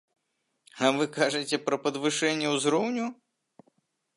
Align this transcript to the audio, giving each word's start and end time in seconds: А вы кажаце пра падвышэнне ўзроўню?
А 0.85 0.87
вы 0.95 1.03
кажаце 1.17 1.57
пра 1.67 1.77
падвышэнне 1.83 2.47
ўзроўню? 2.55 3.05